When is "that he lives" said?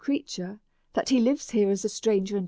0.93-1.51